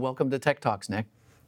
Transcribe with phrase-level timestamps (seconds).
[0.00, 1.04] Welcome to Tech Talks, Nick.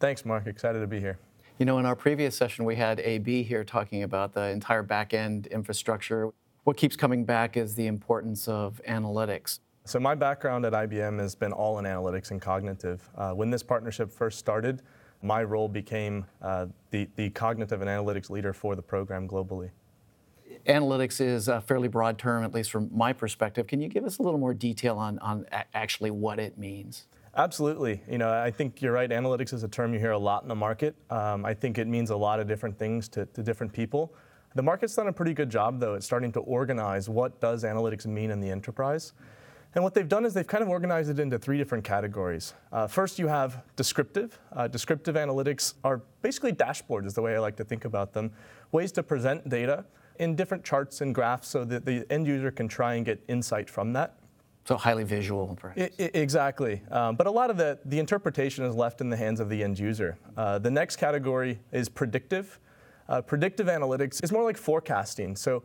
[0.00, 0.46] Thanks, Mark.
[0.46, 1.18] Excited to be here.
[1.58, 5.14] You know, in our previous session, we had AB here talking about the entire back
[5.14, 6.28] end infrastructure.
[6.64, 9.60] What keeps coming back is the importance of analytics.
[9.86, 13.08] So, my background at IBM has been all in analytics and cognitive.
[13.16, 14.82] Uh, when this partnership first started,
[15.22, 19.70] my role became uh, the, the cognitive and analytics leader for the program globally.
[20.66, 23.66] Analytics is a fairly broad term, at least from my perspective.
[23.66, 27.06] Can you give us a little more detail on, on actually what it means?
[27.36, 28.00] Absolutely.
[28.08, 29.10] You know, I think you're right.
[29.10, 30.94] Analytics is a term you hear a lot in the market.
[31.10, 34.14] Um, I think it means a lot of different things to, to different people.
[34.54, 38.06] The market's done a pretty good job, though, at starting to organize what does analytics
[38.06, 39.14] mean in the enterprise.
[39.74, 42.54] And what they've done is they've kind of organized it into three different categories.
[42.70, 44.38] Uh, first, you have descriptive.
[44.52, 48.30] Uh, descriptive analytics are basically dashboards, is the way I like to think about them,
[48.70, 49.84] ways to present data
[50.20, 53.68] in different charts and graphs so that the end user can try and get insight
[53.68, 54.14] from that.
[54.64, 55.58] So highly visual,
[55.98, 56.80] exactly.
[56.90, 59.62] Um, but a lot of the, the interpretation is left in the hands of the
[59.62, 60.16] end user.
[60.38, 62.58] Uh, the next category is predictive.
[63.06, 65.36] Uh, predictive analytics is more like forecasting.
[65.36, 65.62] So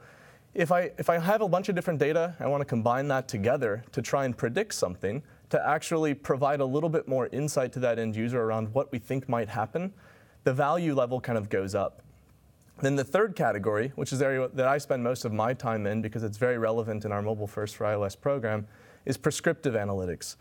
[0.53, 3.29] if I, if I have a bunch of different data, I want to combine that
[3.29, 7.79] together to try and predict something, to actually provide a little bit more insight to
[7.79, 9.93] that end user around what we think might happen,
[10.43, 12.01] the value level kind of goes up.
[12.81, 15.85] Then the third category, which is the area that I spend most of my time
[15.85, 18.67] in because it's very relevant in our Mobile First for iOS program,
[19.05, 20.37] is prescriptive analytics.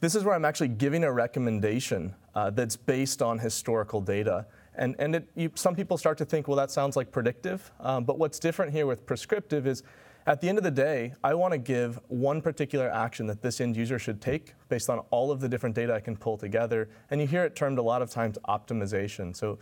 [0.00, 4.46] This is where I'm actually giving a recommendation uh, that's based on historical data.
[4.76, 7.70] And, and it, you, some people start to think, well, that sounds like predictive.
[7.80, 9.82] Um, but what's different here with prescriptive is
[10.26, 13.60] at the end of the day, I want to give one particular action that this
[13.60, 16.88] end user should take based on all of the different data I can pull together.
[17.10, 19.36] And you hear it termed a lot of times optimization.
[19.36, 19.58] So,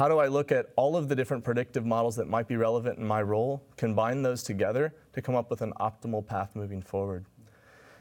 [0.00, 2.98] how do I look at all of the different predictive models that might be relevant
[2.98, 7.26] in my role, combine those together to come up with an optimal path moving forward?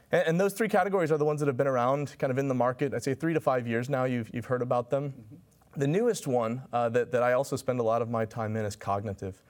[0.09, 2.47] And, and, those three categories are the ones that have been around kind of in
[2.47, 2.93] the market.
[2.93, 5.09] I'd say three to five years now, you've, you've heard about them.
[5.09, 5.79] Mm-hmm.
[5.81, 8.63] The newest one uh, that, that I also spend a lot of my time in
[8.63, 9.43] is cognitive.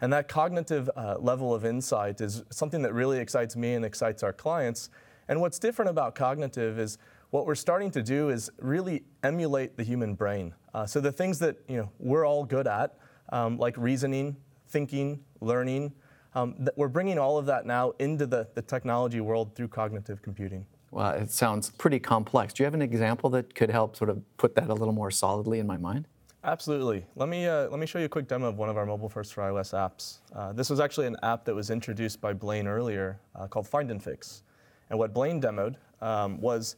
[0.00, 4.22] And that cognitive uh, level of insight is something that really excites me and excites
[4.22, 4.90] our clients.
[5.26, 6.98] And what's different about cognitive is
[7.30, 10.54] what we're starting to do is really emulate the human brain.
[10.74, 12.98] Uh, so the things that you know we're all good at,
[13.30, 14.36] um, like reasoning,
[14.68, 15.92] thinking, learning,
[16.34, 20.66] um, we're bringing all of that now into the, the technology world through cognitive computing.
[20.90, 22.52] Well, it sounds pretty complex.
[22.52, 25.10] Do you have an example that could help sort of put that a little more
[25.10, 26.06] solidly in my mind?
[26.44, 27.04] Absolutely.
[27.16, 29.08] Let me, uh, let me show you a quick demo of one of our mobile
[29.08, 30.18] first for iOS apps.
[30.34, 33.90] Uh, this was actually an app that was introduced by Blaine earlier uh, called Find
[33.90, 34.42] and Fix.
[34.90, 36.76] And what Blaine demoed um, was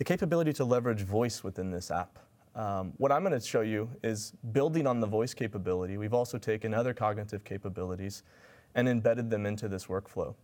[0.00, 2.18] the capability to leverage voice within this app.
[2.54, 5.98] Um, what I'm going to show you is building on the voice capability.
[5.98, 8.22] We've also taken other cognitive capabilities
[8.74, 10.34] and embedded them into this workflow.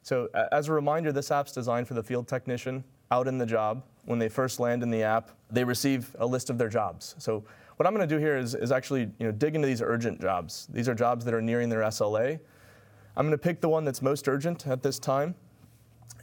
[0.00, 3.84] So as a reminder, this app's designed for the field technician out in the job.
[4.06, 7.14] When they first land in the app, they receive a list of their jobs.
[7.18, 7.44] So
[7.76, 10.22] what I'm going to do here is, is actually you know, dig into these urgent
[10.22, 10.68] jobs.
[10.72, 12.40] These are jobs that are nearing their SLA.
[13.14, 15.34] I'm going to pick the one that's most urgent at this time.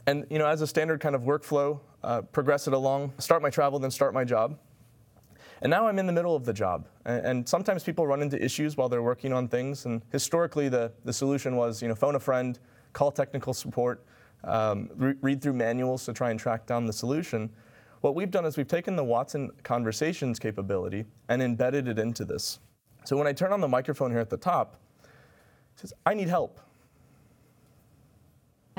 [0.06, 3.50] And you know, as a standard kind of workflow, uh, progress it along, start my
[3.50, 4.58] travel, then start my job.
[5.62, 6.86] And now I'm in the middle of the job.
[7.04, 9.84] And, and, sometimes people run into issues while they're working on things.
[9.84, 12.58] And historically, the, the solution was, you know, phone a friend,
[12.94, 14.02] call technical support,
[14.44, 17.50] um, re- read through manuals to try and track down the solution.
[18.00, 22.58] What we've done is we've taken the Watson conversations capability and embedded it into this.
[23.04, 26.28] So when I turn on the microphone here at the top, it says, I need
[26.28, 26.60] help.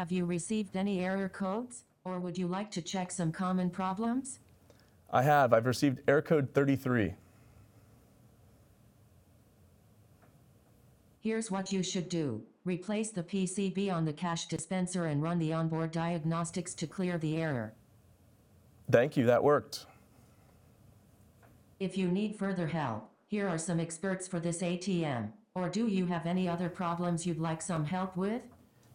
[0.01, 4.39] Have you received any error codes, or would you like to check some common problems?
[5.11, 5.53] I have.
[5.53, 7.13] I've received error code 33.
[11.19, 12.41] Here's what you should do.
[12.65, 17.37] Replace the PCB on the cash dispenser and run the onboard diagnostics to clear the
[17.37, 17.75] error.
[18.89, 19.85] Thank you, that worked.
[21.79, 25.29] If you need further help, here are some experts for this ATM.
[25.53, 28.41] Or do you have any other problems you'd like some help with?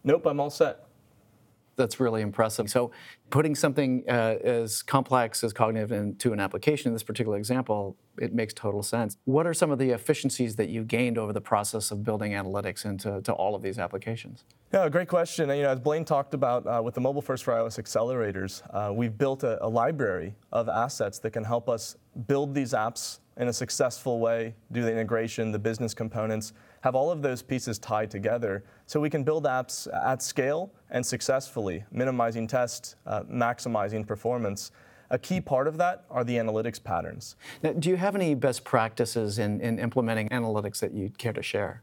[0.03, 0.86] Nope, I'm all set
[1.77, 2.71] that's really impressive.
[2.71, 2.91] So,
[3.31, 8.35] putting something uh, as complex as cognitive into an application in this particular example, it
[8.35, 9.17] makes total sense.
[9.25, 12.85] What are some of the efficiencies that you gained over the process of building analytics
[12.85, 14.45] into to all of these applications?
[14.73, 15.49] Yeah, great question.
[15.51, 18.93] You know, as Blaine talked about uh, with the Mobile First for iOS accelerators, uh,
[18.93, 21.97] we've built a, a library of assets that can help us
[22.27, 26.55] build these apps in a successful way, do the integration, the business components,
[26.87, 31.05] have all of those pieces tied together so we can build apps at scale and
[31.05, 34.71] successfully, minimizing test, uh, maximizing performance.
[35.11, 37.35] A key part of that are the analytics patterns.
[37.65, 41.43] Now, do you have any best practices in, in implementing analytics that you'd care to
[41.43, 41.83] share?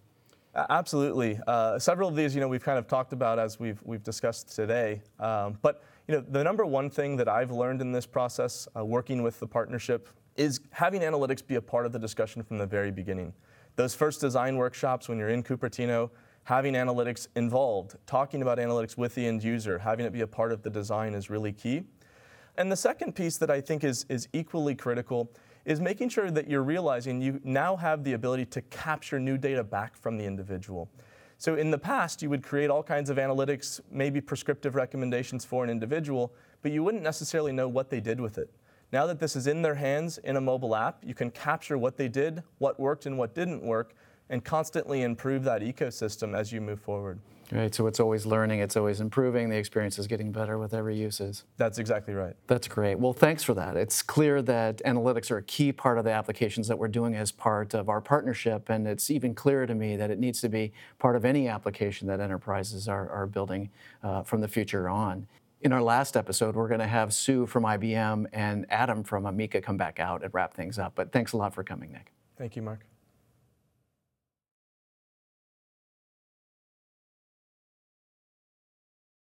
[0.70, 1.38] Absolutely.
[1.48, 4.56] Uh, several of these, you know, we've kind of talked about as we've we've discussed
[4.56, 5.02] today.
[5.20, 8.84] Um, but You know, the number one thing that I've learned in this process, uh,
[8.84, 12.66] working with the partnership, is having analytics be a part of the discussion from the
[12.66, 13.34] very beginning.
[13.76, 16.12] Those first design workshops when you're in Cupertino,
[16.44, 20.52] having analytics involved, talking about analytics with the end user, having it be a part
[20.52, 21.84] of the design is really key.
[22.58, 25.32] And the second piece that I think is, is equally critical
[25.66, 29.64] is making sure that you're realizing you now have the ability to capture new data
[29.64, 30.90] back from the individual.
[31.38, 35.64] So in the past, you would create all kinds of analytics, maybe prescriptive recommendations for
[35.64, 38.54] an individual, but you wouldn't necessarily know what they did with it.
[38.94, 41.98] Now that this is in their hands in a mobile app, you can capture what
[41.98, 43.96] they did, what worked and what didn't work,
[44.30, 47.20] and constantly improve that ecosystem as you move forward.
[47.52, 50.96] Right, so it's always learning, it's always improving, the experience is getting better with every
[50.96, 51.44] uses.
[51.58, 52.36] That's exactly right.
[52.46, 53.00] That's great.
[53.00, 53.76] Well, thanks for that.
[53.76, 57.32] It's clear that analytics are a key part of the applications that we're doing as
[57.32, 60.72] part of our partnership, and it's even clearer to me that it needs to be
[61.00, 63.72] part of any application that enterprises are, are building
[64.04, 65.26] uh, from the future on.
[65.64, 69.62] In our last episode, we're going to have Sue from IBM and Adam from Amica
[69.62, 70.92] come back out and wrap things up.
[70.94, 72.12] But thanks a lot for coming, Nick.
[72.38, 72.86] Thank you, Mark.